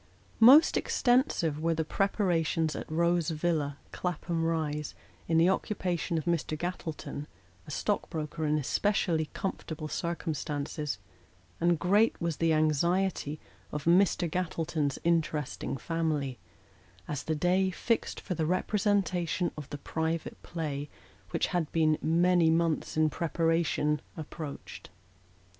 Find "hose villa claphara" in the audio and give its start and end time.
2.89-4.35